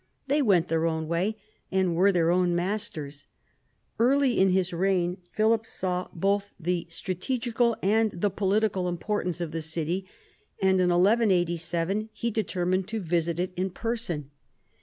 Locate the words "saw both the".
5.67-6.87